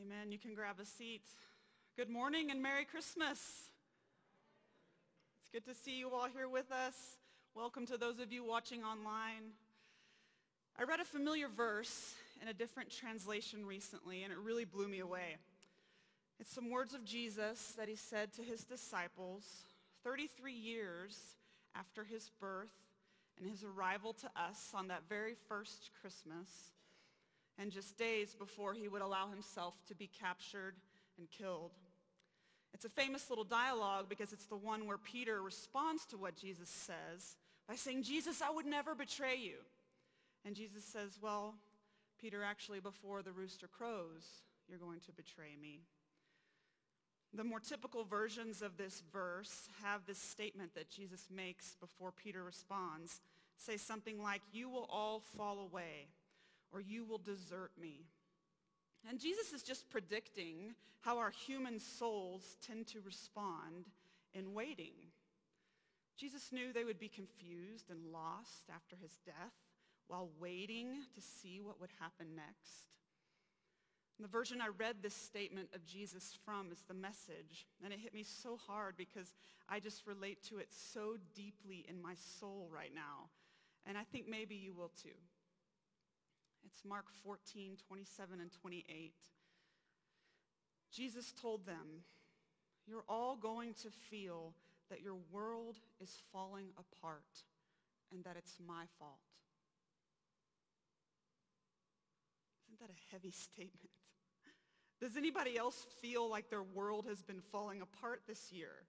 [0.00, 0.32] Amen.
[0.32, 1.24] You can grab a seat.
[1.96, 3.38] Good morning and Merry Christmas.
[5.40, 6.94] It's good to see you all here with us.
[7.54, 9.52] Welcome to those of you watching online.
[10.78, 15.00] I read a familiar verse in a different translation recently, and it really blew me
[15.00, 15.36] away.
[16.38, 19.44] It's some words of Jesus that he said to his disciples
[20.02, 21.18] 33 years
[21.74, 22.72] after his birth
[23.38, 26.48] and his arrival to us on that very first Christmas
[27.60, 30.74] and just days before he would allow himself to be captured
[31.18, 31.72] and killed.
[32.72, 36.70] It's a famous little dialogue because it's the one where Peter responds to what Jesus
[36.70, 37.36] says
[37.68, 39.56] by saying, Jesus, I would never betray you.
[40.46, 41.54] And Jesus says, well,
[42.18, 44.24] Peter, actually before the rooster crows,
[44.68, 45.80] you're going to betray me.
[47.34, 52.42] The more typical versions of this verse have this statement that Jesus makes before Peter
[52.42, 53.20] responds.
[53.56, 56.08] Say something like, you will all fall away
[56.72, 58.06] or you will desert me.
[59.08, 63.88] And Jesus is just predicting how our human souls tend to respond
[64.34, 64.92] in waiting.
[66.16, 69.54] Jesus knew they would be confused and lost after his death
[70.06, 72.90] while waiting to see what would happen next.
[74.18, 77.66] And the version I read this statement of Jesus from is the message.
[77.82, 79.34] And it hit me so hard because
[79.66, 83.30] I just relate to it so deeply in my soul right now.
[83.86, 85.16] And I think maybe you will too.
[86.64, 89.12] It's Mark 14, 27 and 28.
[90.92, 92.04] Jesus told them,
[92.86, 94.54] you're all going to feel
[94.90, 97.44] that your world is falling apart
[98.12, 99.20] and that it's my fault.
[102.66, 103.90] Isn't that a heavy statement?
[105.00, 108.84] Does anybody else feel like their world has been falling apart this year?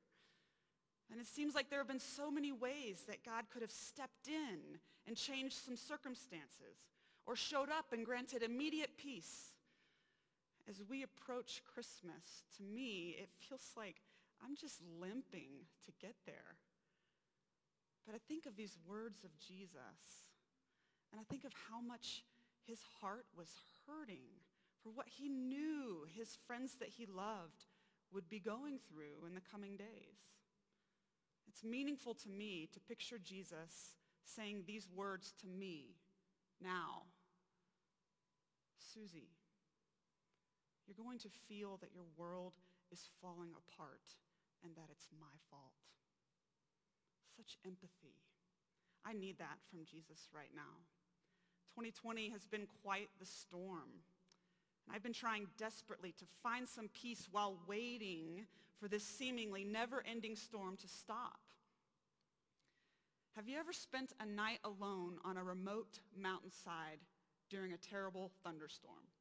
[1.12, 4.28] And it seems like there have been so many ways that God could have stepped
[4.28, 6.91] in and changed some circumstances
[7.26, 9.54] or showed up and granted immediate peace.
[10.70, 13.96] As we approach Christmas, to me, it feels like
[14.44, 16.58] I'm just limping to get there.
[18.06, 20.26] But I think of these words of Jesus,
[21.12, 22.24] and I think of how much
[22.66, 23.50] his heart was
[23.88, 24.26] hurting
[24.84, 27.66] for what he knew his friends that he loved
[28.12, 30.20] would be going through in the coming days.
[31.48, 35.96] It's meaningful to me to picture Jesus saying these words to me
[36.64, 37.04] now.
[38.94, 39.30] Susie,
[40.86, 42.54] you're going to feel that your world
[42.92, 44.16] is falling apart
[44.64, 45.80] and that it's my fault.
[47.36, 48.16] Such empathy.
[49.06, 50.84] I need that from Jesus right now.
[51.76, 54.04] 2020 has been quite the storm.
[54.86, 58.46] And I've been trying desperately to find some peace while waiting
[58.80, 61.40] for this seemingly never-ending storm to stop.
[63.36, 67.00] Have you ever spent a night alone on a remote mountainside
[67.52, 69.12] during a terrible thunderstorm?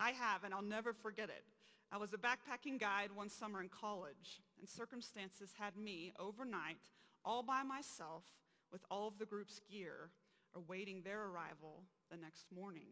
[0.00, 1.44] I have, and I'll never forget it.
[1.92, 6.88] I was a backpacking guide one summer in college, and circumstances had me overnight
[7.24, 8.24] all by myself
[8.72, 10.10] with all of the group's gear
[10.56, 12.88] awaiting their arrival the next morning.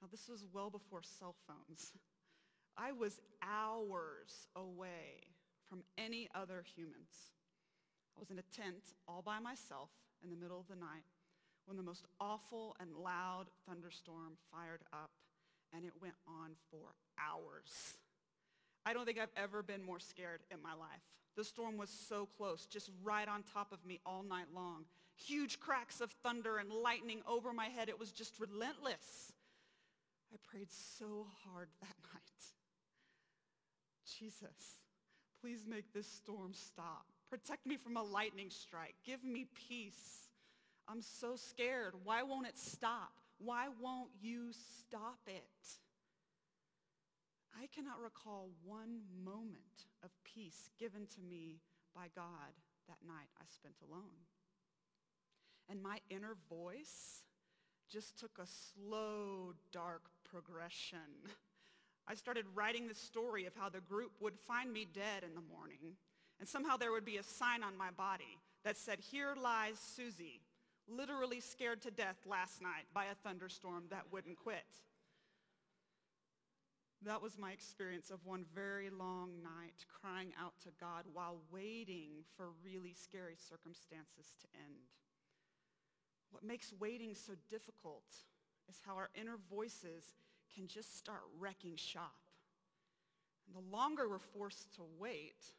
[0.00, 1.92] Now, this was well before cell phones.
[2.76, 5.34] I was hours away
[5.68, 7.32] from any other humans.
[8.16, 9.90] I was in a tent all by myself
[10.22, 11.04] in the middle of the night
[11.68, 15.10] when the most awful and loud thunderstorm fired up,
[15.74, 17.98] and it went on for hours.
[18.86, 21.04] I don't think I've ever been more scared in my life.
[21.36, 24.86] The storm was so close, just right on top of me all night long.
[25.16, 27.90] Huge cracks of thunder and lightning over my head.
[27.90, 29.32] It was just relentless.
[30.32, 32.22] I prayed so hard that night.
[34.18, 34.78] Jesus,
[35.42, 37.04] please make this storm stop.
[37.28, 38.94] Protect me from a lightning strike.
[39.04, 40.27] Give me peace.
[40.88, 41.94] I'm so scared.
[42.04, 43.12] Why won't it stop?
[43.38, 45.42] Why won't you stop it?
[47.60, 51.60] I cannot recall one moment of peace given to me
[51.94, 52.54] by God
[52.88, 54.26] that night I spent alone.
[55.68, 57.22] And my inner voice
[57.90, 60.98] just took a slow, dark progression.
[62.06, 65.42] I started writing the story of how the group would find me dead in the
[65.52, 65.96] morning
[66.38, 70.40] and somehow there would be a sign on my body that said, here lies Susie,
[70.88, 74.64] literally scared to death last night by a thunderstorm that wouldn't quit.
[77.04, 82.24] That was my experience of one very long night crying out to God while waiting
[82.36, 84.88] for really scary circumstances to end.
[86.30, 88.04] What makes waiting so difficult
[88.68, 90.16] is how our inner voices
[90.54, 92.16] can just start wrecking shop.
[93.46, 95.54] And the longer we're forced to wait,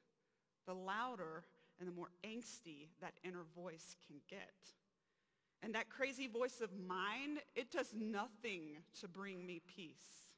[0.68, 1.44] the louder
[1.80, 4.54] and the more angsty that inner voice can get.
[5.62, 10.30] And that crazy voice of mine, it does nothing to bring me peace.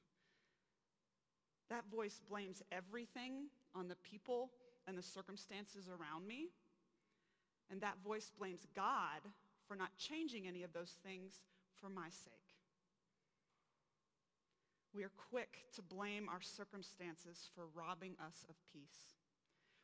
[1.70, 3.46] That voice blames everything
[3.76, 4.50] on the people
[4.88, 6.50] and the circumstances around me.
[7.70, 9.22] And that voice blames God
[9.68, 11.42] for not changing any of those things
[11.80, 12.34] for my sake.
[14.94, 19.16] We are quick to blame our circumstances for robbing us of peace.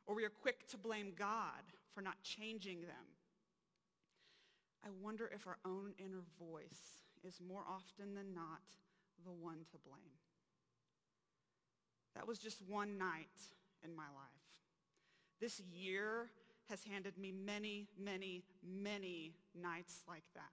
[0.06, 1.64] Or we are quick to blame God
[1.94, 3.16] for not changing them.
[4.88, 8.62] I wonder if our own inner voice is more often than not
[9.26, 10.16] the one to blame.
[12.16, 13.28] That was just one night
[13.84, 14.48] in my life.
[15.42, 16.30] This year
[16.70, 20.44] has handed me many, many, many nights like that.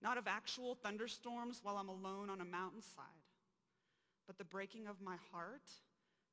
[0.00, 3.04] Not of actual thunderstorms while I'm alone on a mountainside,
[4.28, 5.68] but the breaking of my heart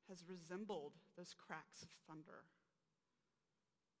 [0.08, 2.44] has resembled those cracks of thunder.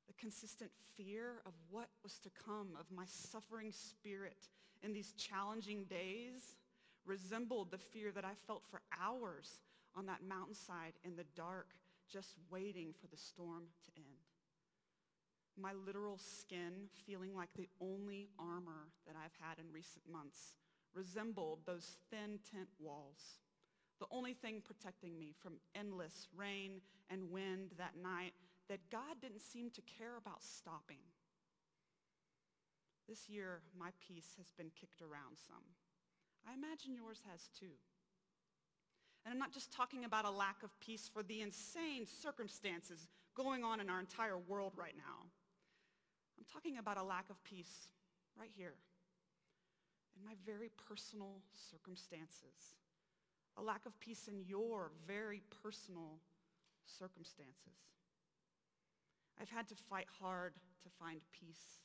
[0.08, 4.48] The consistent fear of what was to come of my suffering spirit
[4.82, 6.56] in these challenging days
[7.04, 9.60] resembled the fear that I felt for hours
[9.94, 11.68] on that mountainside in the dark,
[12.10, 14.06] just waiting for the storm to end.
[15.60, 20.56] My literal skin feeling like the only armor that I've had in recent months
[20.94, 23.40] resembled those thin tent walls
[23.98, 26.80] the only thing protecting me from endless rain
[27.10, 28.32] and wind that night
[28.68, 31.02] that God didn't seem to care about stopping.
[33.08, 35.64] This year, my peace has been kicked around some.
[36.46, 37.72] I imagine yours has too.
[39.24, 43.64] And I'm not just talking about a lack of peace for the insane circumstances going
[43.64, 45.26] on in our entire world right now.
[46.38, 47.88] I'm talking about a lack of peace
[48.38, 48.74] right here
[50.16, 51.40] in my very personal
[51.70, 52.76] circumstances
[53.58, 56.20] a lack of peace in your very personal
[56.86, 57.74] circumstances.
[59.40, 61.82] I've had to fight hard to find peace.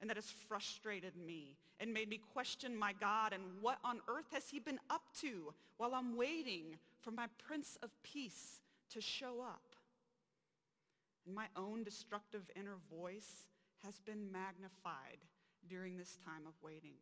[0.00, 4.26] And that has frustrated me and made me question my God and what on earth
[4.32, 8.60] has he been up to while I'm waiting for my Prince of Peace
[8.90, 9.76] to show up.
[11.26, 13.48] And my own destructive inner voice
[13.84, 15.18] has been magnified
[15.68, 16.96] during this time of waiting.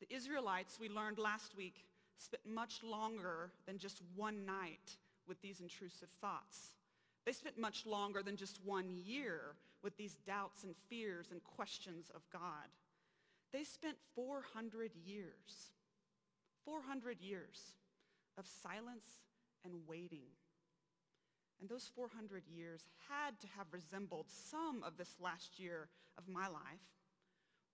[0.00, 1.84] The Israelites, we learned last week,
[2.18, 4.96] spent much longer than just one night
[5.26, 6.74] with these intrusive thoughts.
[7.24, 12.10] They spent much longer than just one year with these doubts and fears and questions
[12.14, 12.68] of God.
[13.52, 15.72] They spent 400 years,
[16.64, 17.74] 400 years
[18.36, 19.04] of silence
[19.64, 20.26] and waiting.
[21.60, 26.48] And those 400 years had to have resembled some of this last year of my
[26.48, 26.80] life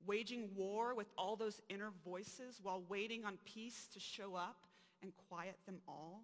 [0.07, 4.57] waging war with all those inner voices while waiting on peace to show up
[5.03, 6.23] and quiet them all?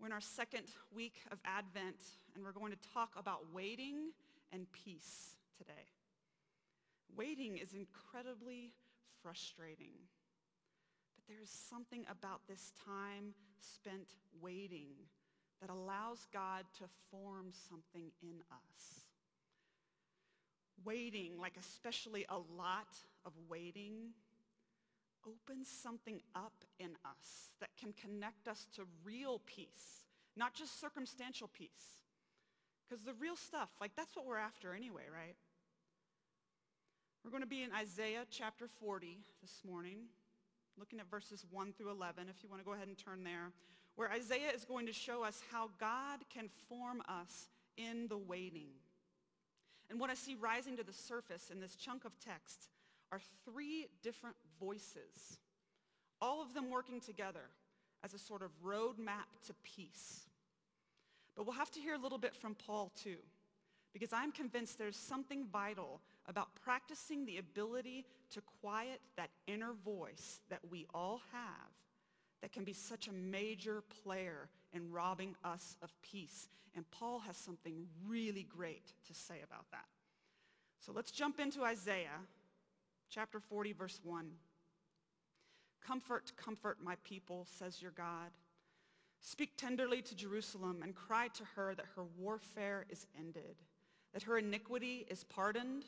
[0.00, 2.00] We're in our second week of Advent,
[2.34, 4.10] and we're going to talk about waiting
[4.52, 5.88] and peace today.
[7.16, 8.72] Waiting is incredibly
[9.22, 9.94] frustrating,
[11.16, 14.88] but there is something about this time spent waiting
[15.60, 19.04] that allows God to form something in us
[20.84, 22.88] waiting, like especially a lot
[23.24, 24.12] of waiting,
[25.26, 30.04] opens something up in us that can connect us to real peace,
[30.36, 32.02] not just circumstantial peace.
[32.88, 35.36] Because the real stuff, like that's what we're after anyway, right?
[37.24, 39.96] We're going to be in Isaiah chapter 40 this morning,
[40.78, 43.52] looking at verses 1 through 11, if you want to go ahead and turn there,
[43.96, 47.48] where Isaiah is going to show us how God can form us
[47.78, 48.68] in the waiting.
[49.88, 52.68] And what I see rising to the surface in this chunk of text
[53.14, 55.38] are three different voices,
[56.20, 57.48] all of them working together
[58.02, 60.26] as a sort of roadmap to peace.
[61.36, 63.18] But we'll have to hear a little bit from Paul too,
[63.92, 70.40] because I'm convinced there's something vital about practicing the ability to quiet that inner voice
[70.50, 71.70] that we all have
[72.42, 76.48] that can be such a major player in robbing us of peace.
[76.74, 79.86] And Paul has something really great to say about that.
[80.80, 82.18] So let's jump into Isaiah
[83.10, 84.30] chapter 40, verse 1.
[85.86, 88.30] Comfort, comfort my people, says your God.
[89.20, 93.56] Speak tenderly to Jerusalem and cry to her that her warfare is ended,
[94.12, 95.84] that her iniquity is pardoned,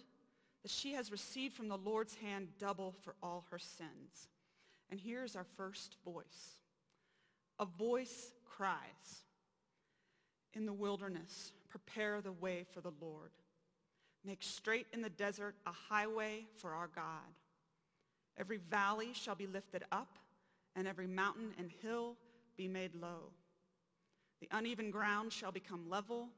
[0.62, 4.28] that she has received from the Lord's hand double for all her sins.
[4.90, 6.58] And here's our first voice.
[7.58, 9.24] A voice cries,
[10.54, 13.30] in the wilderness, prepare the way for the Lord.
[14.26, 17.32] Make straight in the desert a highway for our God.
[18.36, 20.18] Every valley shall be lifted up,
[20.74, 22.16] and every mountain and hill
[22.56, 23.30] be made low.
[24.40, 26.28] The uneven ground shall become level,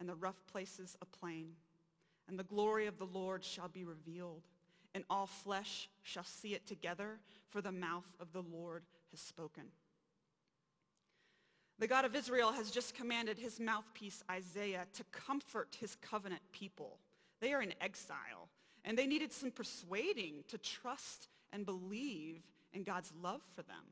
[0.00, 1.50] and the rough places a plain.
[2.28, 4.42] And the glory of the Lord shall be revealed,
[4.94, 7.18] and all flesh shall see it together,
[7.50, 9.64] for the mouth of the Lord has spoken.
[11.78, 16.98] The God of Israel has just commanded his mouthpiece Isaiah to comfort his covenant people.
[17.40, 18.48] They are in exile,
[18.84, 23.84] and they needed some persuading to trust and believe in God's love for them.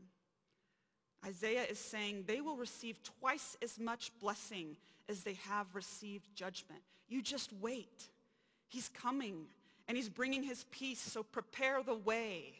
[1.25, 4.77] Isaiah is saying they will receive twice as much blessing
[5.09, 6.81] as they have received judgment.
[7.09, 8.09] You just wait.
[8.69, 9.47] He's coming,
[9.87, 12.55] and he's bringing his peace, so prepare the way.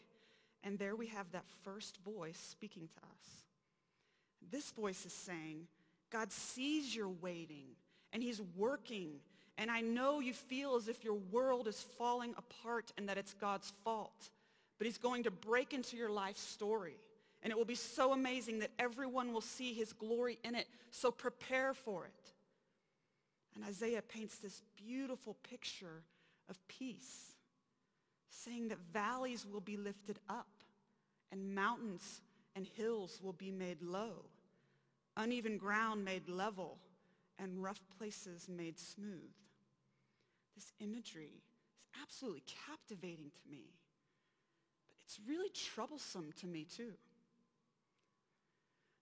[0.63, 3.43] And there we have that first voice speaking to us.
[4.49, 5.67] This voice is saying,
[6.09, 7.65] God sees your waiting
[8.13, 9.15] and he's working.
[9.57, 13.33] And I know you feel as if your world is falling apart and that it's
[13.33, 14.29] God's fault.
[14.77, 16.95] But he's going to break into your life story.
[17.43, 20.67] And it will be so amazing that everyone will see his glory in it.
[20.91, 22.31] So prepare for it.
[23.55, 26.01] And Isaiah paints this beautiful picture
[26.49, 27.33] of peace,
[28.29, 30.47] saying that valleys will be lifted up
[31.31, 32.21] and mountains
[32.55, 34.25] and hills will be made low,
[35.17, 36.77] uneven ground made level,
[37.39, 39.31] and rough places made smooth.
[40.55, 41.43] This imagery is
[42.01, 43.73] absolutely captivating to me,
[44.87, 46.93] but it's really troublesome to me too.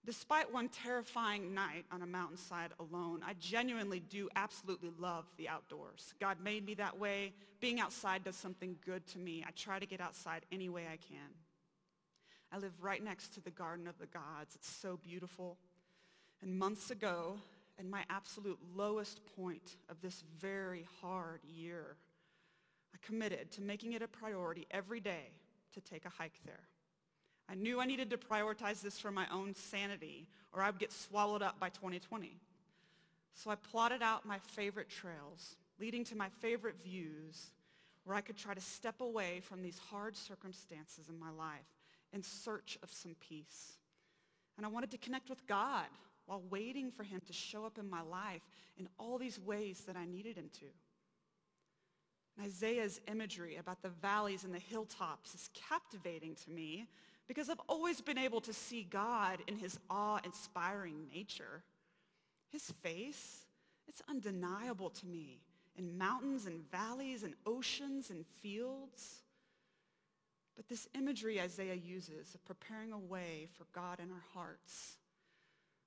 [0.03, 6.15] Despite one terrifying night on a mountainside alone, I genuinely do absolutely love the outdoors.
[6.20, 7.34] God made me that way.
[7.60, 9.43] Being outside does something good to me.
[9.48, 11.29] I try to get outside any way I can.
[12.51, 14.55] I live right next to the Garden of the Gods.
[14.55, 15.58] It's so beautiful.
[16.41, 17.38] And months ago,
[17.82, 21.98] in my absolute lowest point of this very hard year,
[22.94, 25.32] I committed to making it a priority every day
[25.74, 26.62] to take a hike there.
[27.50, 30.94] I knew I needed to prioritize this for my own sanity or I would get
[30.94, 32.38] swallowed up by 2020.
[33.34, 37.52] So I plotted out my favorite trails leading to my favorite views
[38.04, 41.66] where I could try to step away from these hard circumstances in my life
[42.14, 43.78] in search of some peace.
[44.58, 45.88] And I wanted to connect with God
[46.25, 48.42] while waiting for him to show up in my life
[48.78, 50.66] in all these ways that I needed him to.
[52.38, 56.88] And Isaiah's imagery about the valleys and the hilltops is captivating to me
[57.28, 61.63] because I've always been able to see God in his awe-inspiring nature.
[62.50, 63.46] His face,
[63.88, 65.42] it's undeniable to me
[65.78, 69.24] in mountains and valleys and oceans and fields.
[70.56, 74.98] But this imagery Isaiah uses of preparing a way for God in our hearts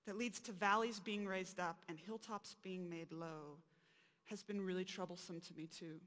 [0.06, 3.58] that leads to valleys being raised up and hilltops being made low
[4.26, 6.00] has been really troublesome to me too.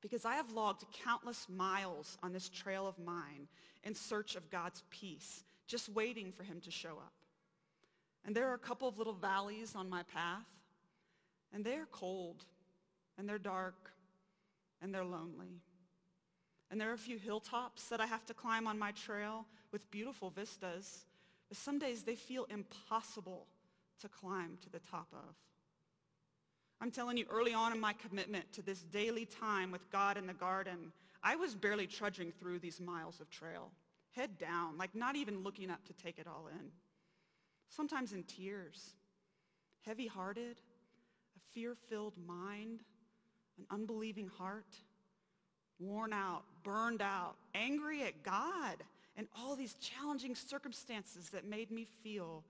[0.00, 3.48] Because I have logged countless miles on this trail of mine
[3.84, 7.12] in search of God's peace, just waiting for him to show up.
[8.24, 10.46] And there are a couple of little valleys on my path,
[11.52, 12.44] and they're cold,
[13.18, 13.92] and they're dark,
[14.80, 15.60] and they're lonely.
[16.70, 19.90] And there are a few hilltops that I have to climb on my trail with
[19.90, 21.04] beautiful vistas.
[21.50, 23.46] But some days they feel impossible
[24.00, 25.34] to climb to the top of.
[26.80, 30.26] I'm telling you, early on in my commitment to this daily time with God in
[30.26, 30.92] the garden,
[31.22, 33.72] I was barely trudging through these miles of trail,
[34.12, 36.70] head down, like not even looking up to take it all in.
[37.68, 38.94] Sometimes in tears,
[39.84, 40.56] heavy-hearted,
[41.36, 42.80] a fear-filled mind,
[43.58, 44.76] an unbelieving heart,
[45.78, 48.76] worn out, burned out, angry at God,
[49.16, 52.44] and all these challenging circumstances that made me feel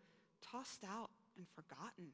[0.52, 2.07] tossed out and forgotten.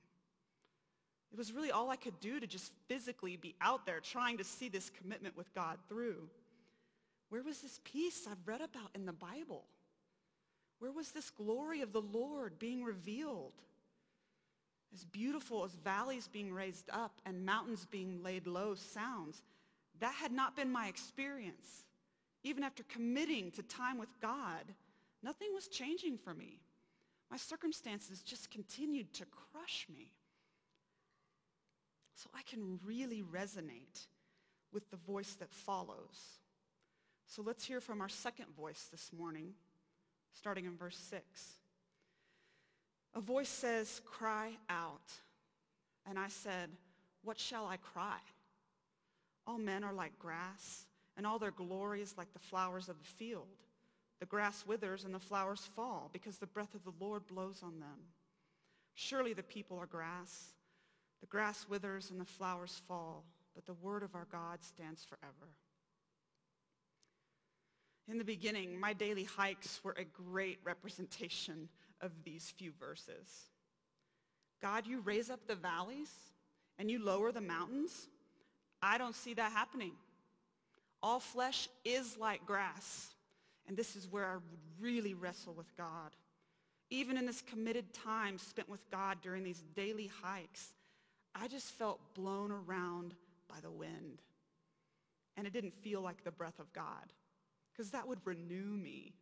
[1.32, 4.44] It was really all I could do to just physically be out there trying to
[4.44, 6.28] see this commitment with God through.
[7.28, 9.64] Where was this peace I've read about in the Bible?
[10.78, 13.52] Where was this glory of the Lord being revealed?
[14.94, 19.42] As beautiful as valleys being raised up and mountains being laid low sounds,
[19.98, 21.85] that had not been my experience.
[22.46, 24.62] Even after committing to time with God,
[25.20, 26.60] nothing was changing for me.
[27.28, 30.12] My circumstances just continued to crush me.
[32.14, 34.06] So I can really resonate
[34.72, 36.38] with the voice that follows.
[37.26, 39.54] So let's hear from our second voice this morning,
[40.32, 41.24] starting in verse 6.
[43.16, 45.10] A voice says, cry out.
[46.08, 46.70] And I said,
[47.24, 48.18] what shall I cry?
[49.48, 50.84] All men are like grass,
[51.16, 53.48] and all their glory is like the flowers of the field.
[54.20, 57.80] The grass withers and the flowers fall because the breath of the Lord blows on
[57.80, 57.98] them.
[58.94, 60.54] Surely the people are grass.
[61.20, 65.52] The grass withers and the flowers fall, but the word of our God stands forever.
[68.08, 71.68] In the beginning, my daily hikes were a great representation
[72.00, 73.50] of these few verses.
[74.62, 76.10] God, you raise up the valleys
[76.78, 78.08] and you lower the mountains.
[78.80, 79.92] I don't see that happening.
[81.02, 83.08] All flesh is like grass.
[83.68, 86.14] And this is where I would really wrestle with God.
[86.90, 90.72] Even in this committed time spent with God during these daily hikes,
[91.34, 93.14] I just felt blown around
[93.48, 94.22] by the wind.
[95.36, 97.12] And it didn't feel like the breath of God,
[97.72, 99.14] because that would renew me.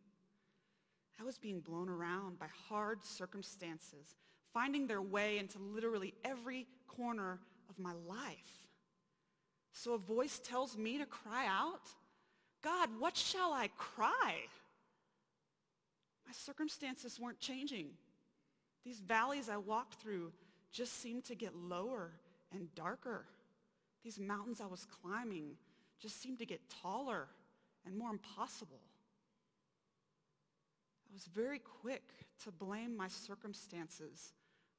[1.19, 4.15] I was being blown around by hard circumstances,
[4.53, 7.39] finding their way into literally every corner
[7.69, 8.64] of my life.
[9.77, 11.81] So a voice tells me to cry out,
[12.63, 14.37] God, what shall I cry?
[16.25, 17.89] My circumstances weren't changing.
[18.85, 20.31] These valleys I walked through
[20.71, 22.11] just seemed to get lower
[22.53, 23.25] and darker.
[24.01, 25.57] These mountains I was climbing
[25.99, 27.27] just seemed to get taller
[27.85, 28.79] and more impossible.
[31.09, 32.13] I was very quick
[32.45, 34.31] to blame my circumstances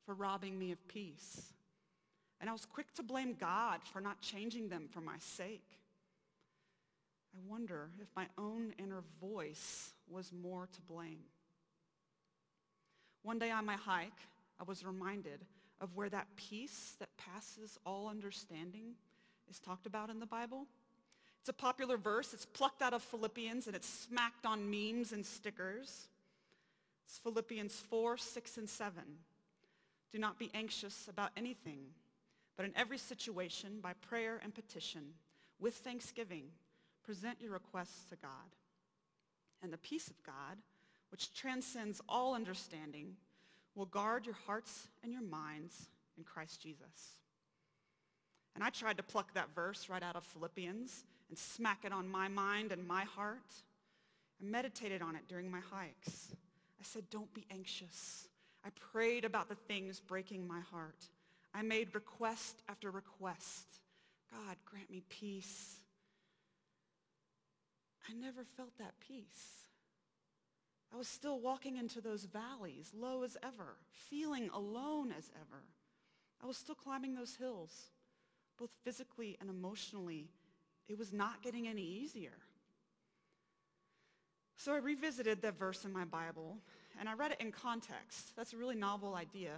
[0.06, 1.52] for robbing me of peace.
[2.40, 5.64] And I was quick to blame God for not changing them for my sake.
[7.34, 11.20] I wonder if my own inner voice was more to blame.
[13.22, 14.12] One day on my hike,
[14.60, 15.44] I was reminded
[15.80, 18.94] of where that peace that passes all understanding
[19.50, 20.66] is talked about in the Bible.
[21.40, 22.32] It's a popular verse.
[22.32, 26.08] It's plucked out of Philippians and it's smacked on memes and stickers.
[27.06, 29.02] It's Philippians 4, 6, and 7.
[30.12, 31.80] Do not be anxious about anything,
[32.56, 35.02] but in every situation, by prayer and petition,
[35.60, 36.44] with thanksgiving,
[37.04, 38.30] present your requests to God.
[39.62, 40.58] And the peace of God,
[41.10, 43.16] which transcends all understanding,
[43.74, 47.20] will guard your hearts and your minds in Christ Jesus.
[48.54, 52.08] And I tried to pluck that verse right out of Philippians and smack it on
[52.08, 53.52] my mind and my heart.
[54.40, 56.28] I meditated on it during my hikes.
[56.80, 58.28] I said, don't be anxious.
[58.64, 61.04] I prayed about the things breaking my heart.
[61.56, 63.80] I made request after request.
[64.30, 65.76] God, grant me peace.
[68.08, 69.64] I never felt that peace.
[70.92, 75.62] I was still walking into those valleys, low as ever, feeling alone as ever.
[76.42, 77.72] I was still climbing those hills,
[78.58, 80.28] both physically and emotionally.
[80.88, 82.36] It was not getting any easier.
[84.58, 86.58] So I revisited that verse in my Bible,
[87.00, 88.36] and I read it in context.
[88.36, 89.52] That's a really novel idea.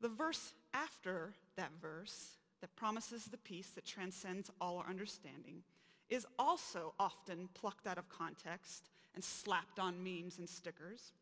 [0.00, 5.62] The verse after that verse that promises the peace that transcends all our understanding
[6.08, 11.12] is also often plucked out of context and slapped on memes and stickers.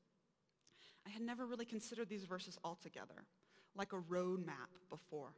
[1.07, 3.25] I had never really considered these verses altogether,
[3.77, 5.33] like a road map before.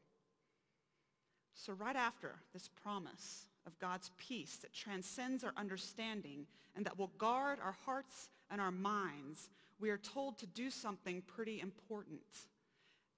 [1.54, 7.12] So right after this promise of God's peace that transcends our understanding and that will
[7.18, 12.20] guard our hearts and our minds, we are told to do something pretty important.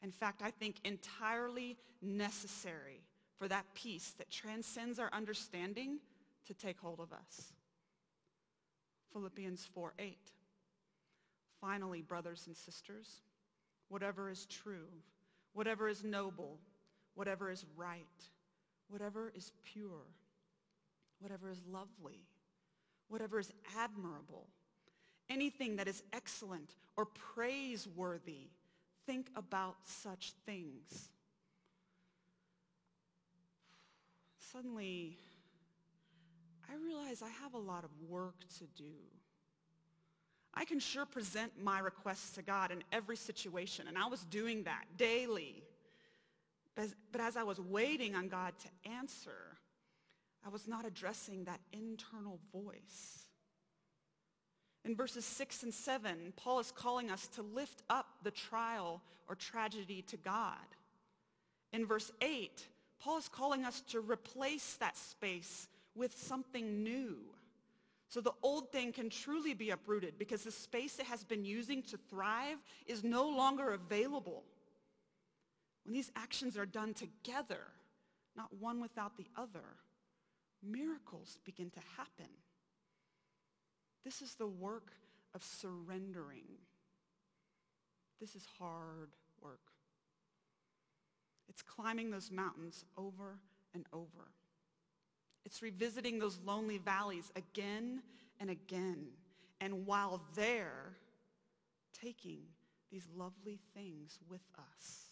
[0.02, 3.02] In fact, I think entirely necessary
[3.38, 5.98] for that peace that transcends our understanding
[6.46, 7.52] to take hold of us.
[9.12, 10.16] Philippians 4 8.
[11.60, 13.22] Finally, brothers and sisters,
[13.88, 14.88] whatever is true,
[15.54, 16.58] whatever is noble,
[17.14, 18.06] whatever is right,
[18.88, 20.06] whatever is pure,
[21.18, 22.20] whatever is lovely,
[23.08, 24.46] whatever is admirable,
[25.28, 28.50] anything that is excellent or praiseworthy,
[29.06, 31.10] think about such things.
[34.52, 35.16] Suddenly,
[36.68, 38.94] I realize I have a lot of work to do.
[40.54, 44.64] I can sure present my requests to God in every situation, and I was doing
[44.64, 45.62] that daily.
[46.74, 49.56] But, but as I was waiting on God to answer,
[50.44, 53.25] I was not addressing that internal voice.
[54.86, 59.34] In verses 6 and 7, Paul is calling us to lift up the trial or
[59.34, 60.54] tragedy to God.
[61.72, 62.68] In verse 8,
[63.00, 67.16] Paul is calling us to replace that space with something new.
[68.08, 71.82] So the old thing can truly be uprooted because the space it has been using
[71.82, 74.44] to thrive is no longer available.
[75.84, 77.62] When these actions are done together,
[78.36, 79.64] not one without the other,
[80.62, 82.30] miracles begin to happen.
[84.06, 84.92] This is the work
[85.34, 86.46] of surrendering.
[88.20, 89.08] This is hard
[89.42, 89.72] work.
[91.48, 93.40] It's climbing those mountains over
[93.74, 94.30] and over.
[95.44, 98.00] It's revisiting those lonely valleys again
[98.38, 99.08] and again.
[99.60, 100.94] And while there,
[102.00, 102.42] taking
[102.92, 105.06] these lovely things with us.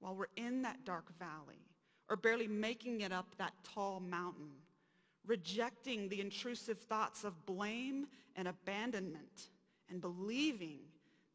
[0.00, 1.60] While we're in that dark valley,
[2.08, 4.52] or barely making it up that tall mountain,
[5.26, 9.48] rejecting the intrusive thoughts of blame and abandonment,
[9.88, 10.80] and believing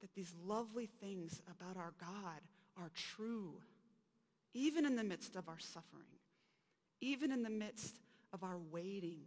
[0.02, 2.42] that these lovely things about our God
[2.78, 3.54] are true,
[4.54, 6.06] even in the midst of our suffering
[7.02, 7.98] even in the midst
[8.32, 9.26] of our waiting.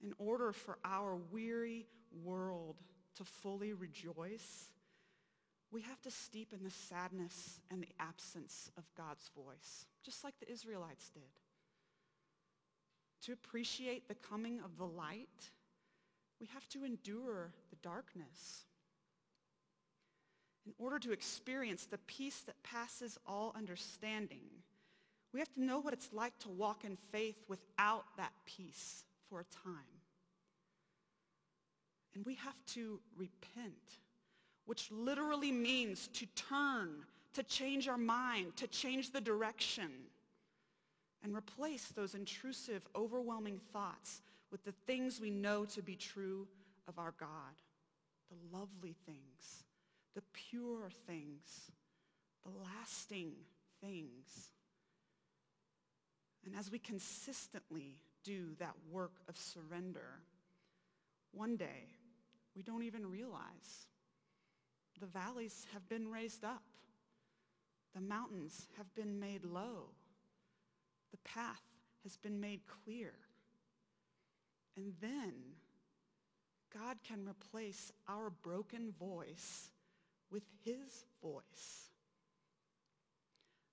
[0.00, 1.86] in order for our weary
[2.24, 2.76] world
[3.16, 4.70] to fully rejoice,
[5.70, 10.34] we have to steep in the sadness and the absence of God's voice, just like
[10.38, 11.22] the Israelites did.
[13.28, 15.50] To appreciate the coming of the light,
[16.40, 18.64] we have to endure the darkness.
[20.64, 24.46] In order to experience the peace that passes all understanding,
[25.34, 29.40] we have to know what it's like to walk in faith without that peace for
[29.40, 30.00] a time.
[32.14, 33.98] And we have to repent,
[34.64, 39.90] which literally means to turn, to change our mind, to change the direction,
[41.22, 46.46] and replace those intrusive, overwhelming thoughts with the things we know to be true
[46.86, 47.28] of our God,
[48.30, 49.64] the lovely things,
[50.14, 51.70] the pure things,
[52.44, 53.32] the lasting
[53.80, 54.52] things.
[56.44, 60.20] And as we consistently do that work of surrender,
[61.32, 61.88] one day
[62.56, 63.86] we don't even realize
[65.00, 66.62] the valleys have been raised up.
[67.94, 69.90] The mountains have been made low.
[71.10, 71.62] The path
[72.02, 73.12] has been made clear.
[74.76, 75.34] And then
[76.72, 79.70] God can replace our broken voice
[80.30, 81.90] with his voice.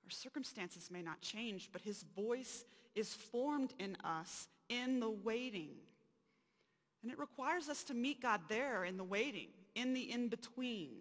[0.03, 2.63] Our circumstances may not change, but his voice
[2.95, 5.75] is formed in us in the waiting.
[7.03, 10.91] And it requires us to meet God there in the waiting, in the in-between.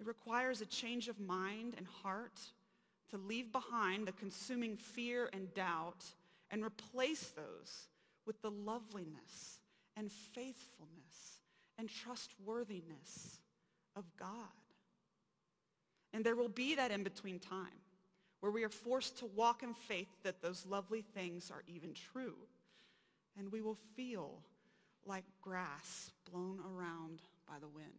[0.00, 2.40] It requires a change of mind and heart
[3.10, 6.04] to leave behind the consuming fear and doubt
[6.50, 7.88] and replace those
[8.26, 9.60] with the loveliness
[9.96, 11.40] and faithfulness
[11.78, 13.40] and trustworthiness
[13.94, 14.28] of God.
[16.12, 17.80] And there will be that in-between time
[18.40, 22.34] where we are forced to walk in faith that those lovely things are even true.
[23.38, 24.42] And we will feel
[25.04, 27.90] like grass blown around by the wind.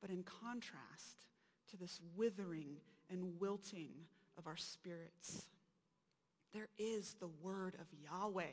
[0.00, 1.26] But in contrast
[1.70, 2.76] to this withering
[3.10, 3.90] and wilting
[4.38, 5.46] of our spirits,
[6.52, 8.44] there is the word of Yahweh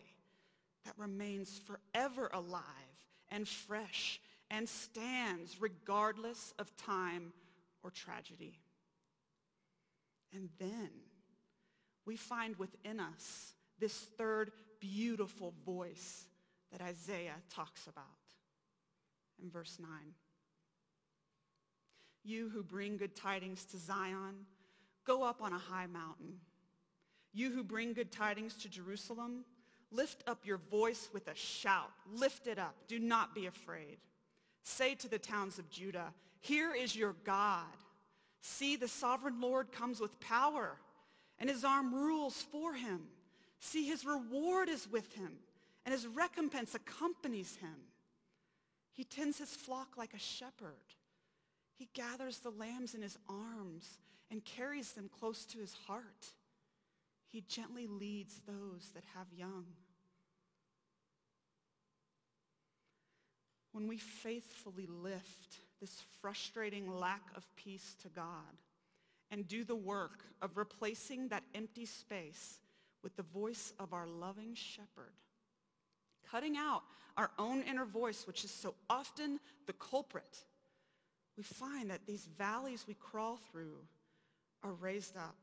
[0.85, 2.63] that remains forever alive
[3.29, 4.19] and fresh
[4.51, 7.33] and stands regardless of time
[7.83, 8.59] or tragedy.
[10.33, 10.89] And then
[12.05, 16.27] we find within us this third beautiful voice
[16.71, 18.05] that Isaiah talks about
[19.41, 19.89] in verse 9.
[22.23, 24.45] You who bring good tidings to Zion,
[25.05, 26.39] go up on a high mountain.
[27.33, 29.43] You who bring good tidings to Jerusalem,
[29.91, 31.91] lift up your voice with a shout.
[32.13, 32.75] Lift it up.
[32.87, 33.97] Do not be afraid.
[34.63, 37.65] Say to the towns of Judah, here is your God.
[38.41, 40.77] See, the sovereign Lord comes with power,
[41.39, 43.01] and his arm rules for him.
[43.59, 45.33] See, his reward is with him,
[45.85, 47.75] and his recompense accompanies him.
[48.93, 50.75] He tends his flock like a shepherd.
[51.75, 53.97] He gathers the lambs in his arms
[54.29, 56.27] and carries them close to his heart.
[57.27, 59.65] He gently leads those that have young.
[63.71, 68.57] When we faithfully lift this frustrating lack of peace to God
[69.31, 72.59] and do the work of replacing that empty space
[73.01, 75.13] with the voice of our loving shepherd,
[76.29, 76.83] cutting out
[77.17, 80.45] our own inner voice, which is so often the culprit,
[81.37, 83.77] we find that these valleys we crawl through
[84.63, 85.35] are raised up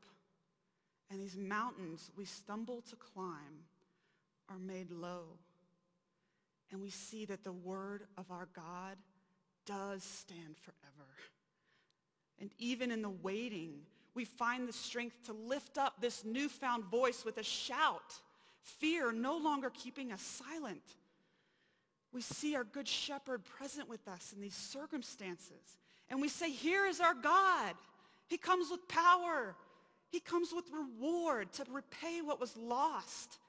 [1.11, 3.65] and these mountains we stumble to climb
[4.49, 5.23] are made low.
[6.71, 8.97] And we see that the word of our God
[9.65, 11.09] does stand forever.
[12.39, 13.81] And even in the waiting,
[14.15, 18.19] we find the strength to lift up this newfound voice with a shout,
[18.61, 20.81] fear no longer keeping us silent.
[22.13, 25.77] We see our good shepherd present with us in these circumstances.
[26.09, 27.73] And we say, here is our God.
[28.27, 29.55] He comes with power.
[30.09, 33.39] He comes with reward to repay what was lost,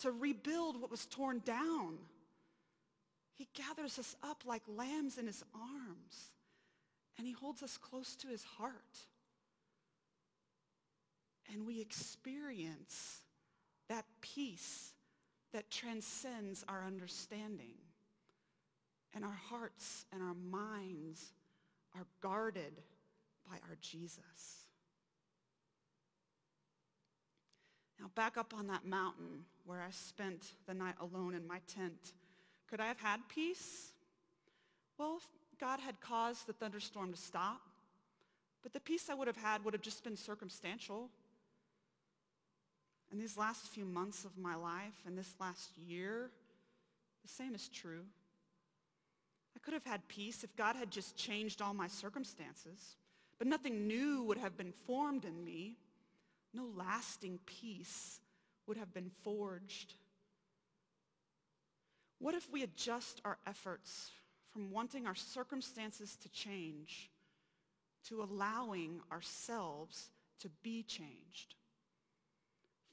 [0.00, 1.96] to rebuild what was torn down.
[3.34, 6.30] He gathers us up like lambs in his arms,
[7.16, 8.74] and he holds us close to his heart.
[11.52, 13.20] And we experience
[13.88, 14.92] that peace
[15.52, 17.74] that transcends our understanding.
[19.14, 21.32] And our hearts and our minds
[21.94, 22.72] are guarded
[23.48, 24.66] by our Jesus.
[28.00, 32.12] Now, back up on that mountain where I spent the night alone in my tent,
[32.68, 33.92] could I have had peace?
[34.98, 37.60] Well, if God had caused the thunderstorm to stop,
[38.62, 41.10] but the peace I would have had would have just been circumstantial.
[43.10, 46.30] And these last few months of my life and this last year,
[47.22, 48.04] the same is true.
[49.56, 52.96] I could have had peace if God had just changed all my circumstances,
[53.38, 55.76] but nothing new would have been formed in me.
[56.54, 58.20] No lasting peace
[58.66, 59.94] would have been forged.
[62.18, 64.10] What if we adjust our efforts
[64.52, 67.10] from wanting our circumstances to change
[68.08, 70.10] to allowing ourselves
[70.40, 71.54] to be changed,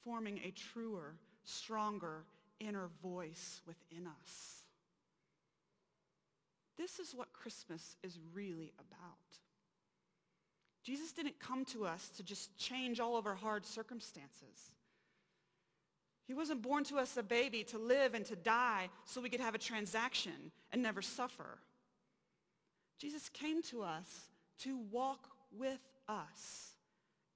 [0.03, 2.23] forming a truer, stronger
[2.59, 4.58] inner voice within us?
[6.79, 9.17] This is what Christmas is really about.
[10.81, 14.71] Jesus didn't come to us to just change all of our hard circumstances.
[16.25, 19.41] He wasn't born to us a baby to live and to die so we could
[19.41, 21.57] have a transaction and never suffer.
[22.97, 26.75] Jesus came to us to walk with us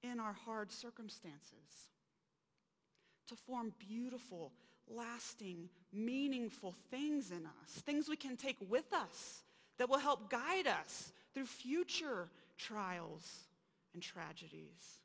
[0.02, 1.88] in our hard circumstances,
[3.28, 4.52] to form beautiful,
[4.88, 9.42] lasting, meaningful things in us, things we can take with us
[9.78, 13.44] that will help guide us through future trials
[13.92, 15.00] and tragedies.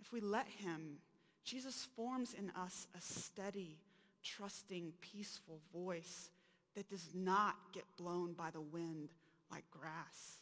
[0.00, 0.98] If we let him
[1.46, 3.78] Jesus forms in us a steady,
[4.24, 6.30] trusting, peaceful voice
[6.74, 9.10] that does not get blown by the wind
[9.50, 10.40] like grass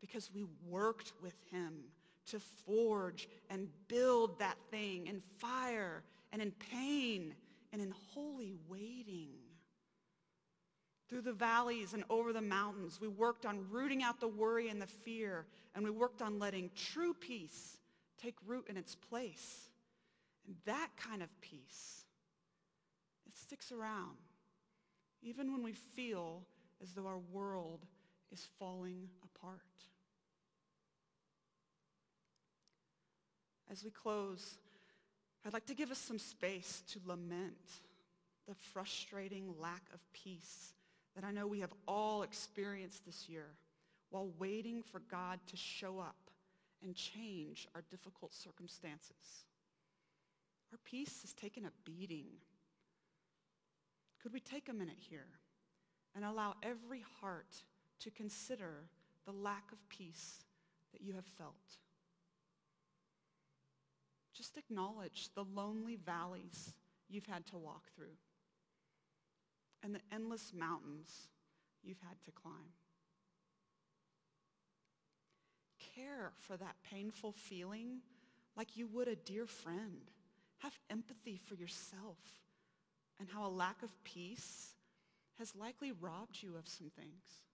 [0.00, 1.74] because we worked with him
[2.26, 7.34] to forge and build that thing in fire and in pain
[7.72, 9.28] and in holy waiting.
[11.08, 14.80] Through the valleys and over the mountains, we worked on rooting out the worry and
[14.80, 17.78] the fear, and we worked on letting true peace
[18.22, 19.70] take root in its place.
[20.46, 22.04] And that kind of peace,
[23.26, 24.16] it sticks around,
[25.22, 26.42] even when we feel
[26.82, 27.86] as though our world
[28.30, 29.60] is falling apart.
[33.70, 34.58] As we close,
[35.46, 37.56] I'd like to give us some space to lament
[38.46, 40.72] the frustrating lack of peace
[41.14, 43.46] that I know we have all experienced this year
[44.10, 46.16] while waiting for God to show up
[46.82, 49.44] and change our difficult circumstances.
[50.72, 52.26] Our peace has taken a beating.
[54.22, 55.26] Could we take a minute here
[56.14, 57.62] and allow every heart
[58.00, 58.84] to consider
[59.26, 60.44] the lack of peace
[60.92, 61.78] that you have felt?
[64.38, 66.72] Just acknowledge the lonely valleys
[67.10, 68.16] you've had to walk through
[69.82, 71.26] and the endless mountains
[71.82, 72.72] you've had to climb.
[75.96, 77.98] Care for that painful feeling
[78.56, 80.02] like you would a dear friend.
[80.58, 82.18] Have empathy for yourself
[83.18, 84.74] and how a lack of peace
[85.38, 87.47] has likely robbed you of some things.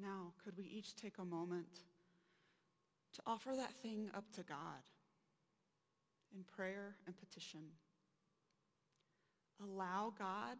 [0.00, 1.80] Now, could we each take a moment
[3.14, 4.86] to offer that thing up to God
[6.32, 7.60] in prayer and petition?
[9.60, 10.58] Allow God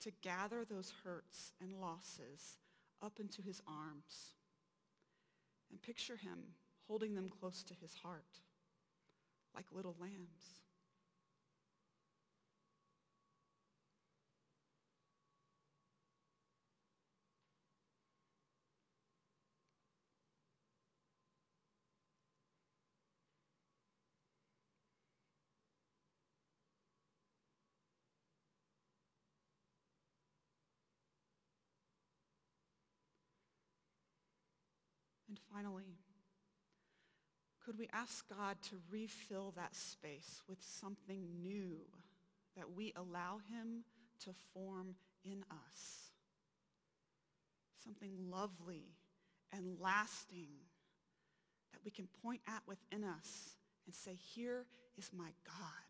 [0.00, 2.58] to gather those hurts and losses
[3.00, 4.34] up into his arms
[5.70, 6.38] and picture him
[6.88, 8.40] holding them close to his heart
[9.54, 10.60] like little lambs.
[35.30, 35.98] And finally,
[37.64, 41.76] could we ask God to refill that space with something new
[42.56, 43.84] that we allow him
[44.24, 46.10] to form in us?
[47.84, 48.96] Something lovely
[49.52, 50.48] and lasting
[51.72, 55.89] that we can point at within us and say, here is my God.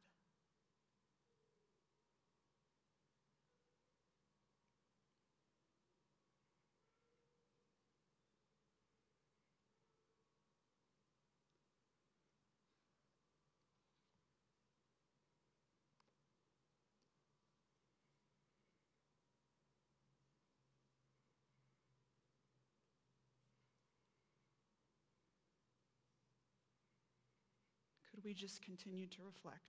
[28.25, 29.61] We just continue to reflect?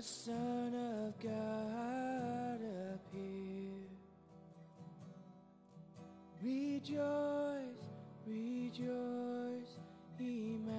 [0.00, 2.58] The Son of God
[2.94, 3.84] appear.
[6.42, 7.84] Rejoice,
[8.26, 9.76] rejoice,
[10.18, 10.70] Emmanuel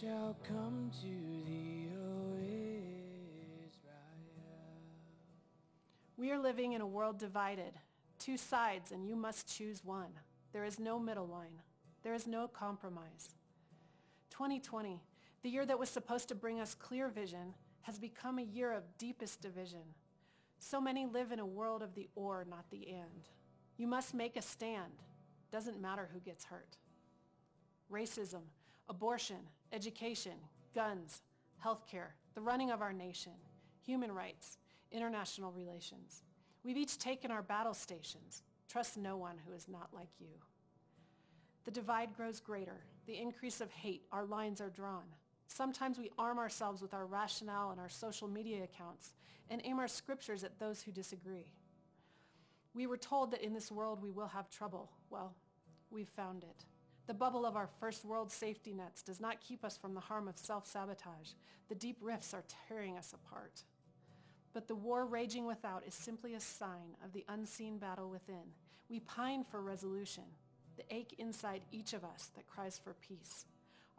[0.00, 1.08] shall come to
[1.44, 3.68] thee, O Israel.
[6.16, 7.74] We are living in a world divided,
[8.18, 10.12] two sides, and you must choose one.
[10.54, 11.60] There is no middle line.
[12.02, 13.34] There is no compromise.
[14.36, 15.00] 2020,
[15.42, 18.82] the year that was supposed to bring us clear vision, has become a year of
[18.98, 19.80] deepest division.
[20.58, 23.30] So many live in a world of the or, not the and.
[23.78, 24.92] You must make a stand.
[25.50, 26.76] Doesn't matter who gets hurt.
[27.90, 28.42] Racism,
[28.90, 29.38] abortion,
[29.72, 30.34] education,
[30.74, 31.22] guns,
[31.64, 33.32] healthcare, the running of our nation,
[33.86, 34.58] human rights,
[34.92, 36.24] international relations.
[36.62, 38.42] We've each taken our battle stations.
[38.68, 40.28] Trust no one who is not like you.
[41.66, 42.84] The divide grows greater.
[43.06, 45.04] The increase of hate, our lines are drawn.
[45.48, 49.12] Sometimes we arm ourselves with our rationale and our social media accounts
[49.50, 51.52] and aim our scriptures at those who disagree.
[52.72, 54.90] We were told that in this world we will have trouble.
[55.10, 55.34] Well,
[55.90, 56.64] we've found it.
[57.06, 60.28] The bubble of our first world safety nets does not keep us from the harm
[60.28, 61.30] of self-sabotage.
[61.68, 63.62] The deep rifts are tearing us apart.
[64.52, 68.52] But the war raging without is simply a sign of the unseen battle within.
[68.88, 70.24] We pine for resolution,
[70.76, 73.46] the ache inside each of us that cries for peace.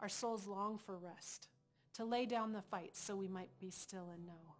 [0.00, 1.48] Our souls long for rest,
[1.94, 4.54] to lay down the fight so we might be still and know.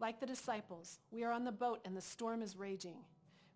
[0.00, 2.96] Like the disciples, we are on the boat and the storm is raging.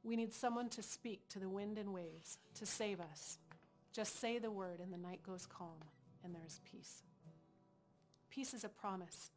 [0.04, 3.38] We need someone to speak to the wind and waves, to save us.
[3.92, 5.82] Just say the word and the night goes calm
[6.22, 7.02] and there is peace.
[8.30, 9.30] Peace is a promise,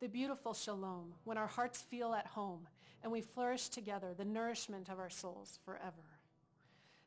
[0.00, 2.68] the beautiful shalom, when our hearts feel at home
[3.02, 6.15] and we flourish together, the nourishment of our souls forever.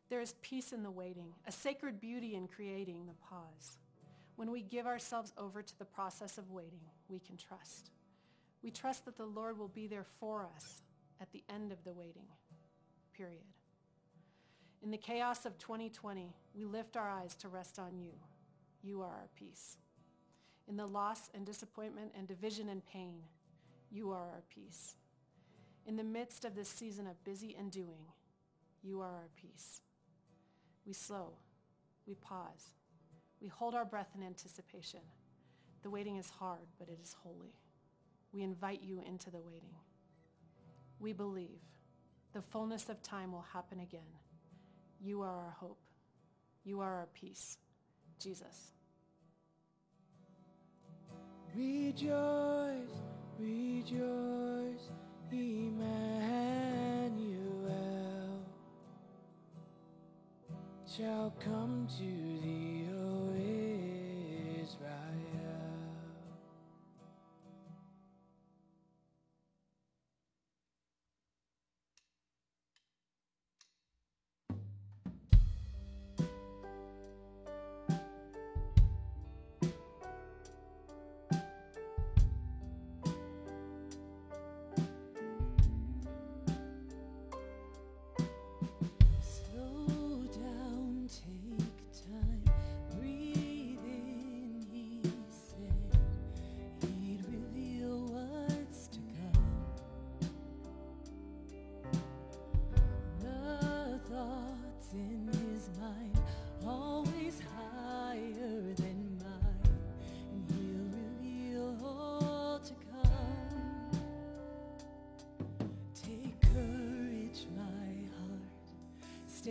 [0.09, 3.77] There is peace in the waiting, a sacred beauty in creating the pause.
[4.35, 7.91] When we give ourselves over to the process of waiting, we can trust.
[8.63, 10.81] We trust that the Lord will be there for us
[11.21, 12.27] at the end of the waiting,
[13.13, 13.43] period.
[14.81, 18.13] In the chaos of 2020, we lift our eyes to rest on you.
[18.81, 19.77] You are our peace.
[20.67, 23.17] In the loss and disappointment and division and pain,
[23.91, 24.95] you are our peace.
[25.85, 28.05] In the midst of this season of busy and doing,
[28.81, 29.81] you are our peace.
[30.89, 31.33] We slow,
[32.07, 32.73] we pause,
[33.39, 35.01] we hold our breath in anticipation.
[35.83, 37.53] The waiting is hard, but it is holy.
[38.33, 39.75] We invite you into the waiting.
[40.99, 41.59] We believe
[42.33, 44.17] the fullness of time will happen again.
[44.99, 45.77] You are our hope.
[46.63, 47.59] You are our peace.
[48.19, 48.71] Jesus.
[51.55, 53.03] Rejoice,
[53.37, 54.89] rejoice,
[55.31, 57.38] Emmanuel
[60.99, 62.03] shall come to
[62.43, 62.68] thee,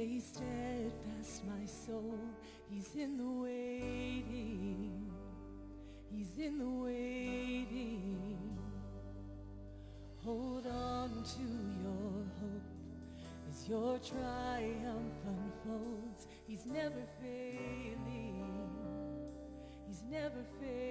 [0.09, 2.19] Stay steadfast, my soul.
[2.71, 5.11] He's in the waiting.
[6.11, 8.59] He's in the waiting.
[10.25, 11.43] Hold on to
[11.83, 12.63] your hope
[13.51, 16.27] as your triumph unfolds.
[16.47, 18.47] He's never failing.
[19.87, 20.88] He's never failing.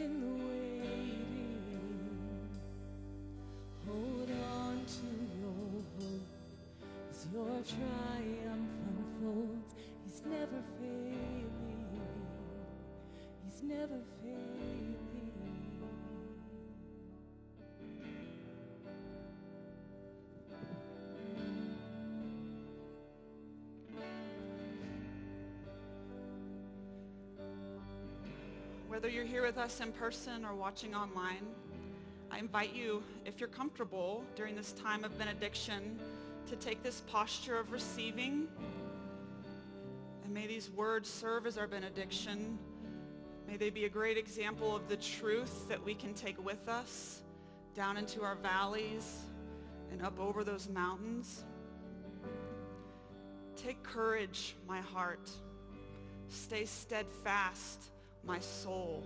[0.00, 1.60] In the waiting.
[3.86, 5.52] Hold on to your
[5.98, 6.24] hope
[7.10, 9.74] as your triumph unfolds.
[10.04, 11.09] He's never failing.
[29.00, 31.46] Whether you're here with us in person or watching online,
[32.30, 35.98] I invite you, if you're comfortable during this time of benediction,
[36.50, 38.46] to take this posture of receiving.
[40.22, 42.58] And may these words serve as our benediction.
[43.48, 47.22] May they be a great example of the truth that we can take with us
[47.74, 49.22] down into our valleys
[49.90, 51.44] and up over those mountains.
[53.56, 55.30] Take courage, my heart.
[56.28, 57.92] Stay steadfast,
[58.24, 59.04] my soul.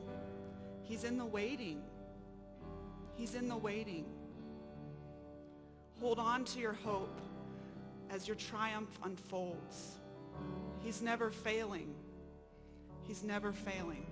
[0.82, 1.82] He's in the waiting.
[3.16, 4.06] He's in the waiting.
[6.00, 7.20] Hold on to your hope
[8.10, 9.92] as your triumph unfolds.
[10.80, 11.94] He's never failing.
[13.02, 14.06] He's never failing.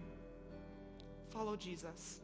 [1.31, 2.21] Follow Jesus.